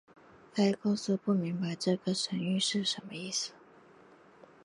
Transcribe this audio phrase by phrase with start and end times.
[0.55, 3.51] 埃勾斯不明白这个神谕是什么意思。